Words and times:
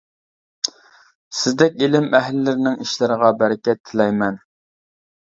سىزدەك 1.39 1.77
ئىلىم 1.83 2.07
ئەھلىلىرىنىڭ 2.19 2.79
ئىشلىرىغا 2.87 3.29
بەرىكەت 3.43 3.83
تىلەيمەن. 3.91 4.41